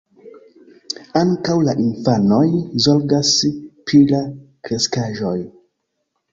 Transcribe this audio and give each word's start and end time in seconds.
Ankaŭ 1.21 1.57
la 1.67 1.75
infanoj 1.83 2.41
zorgas 2.87 3.35
pri 3.55 4.03
la 4.15 4.25
kreskaĵoj. 4.67 5.39